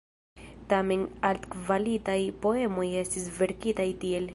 Tamen 0.71 1.03
altkvalitaj 1.29 2.19
poemoj 2.47 2.89
estis 3.05 3.33
verkitaj 3.41 3.91
tiel. 4.05 4.29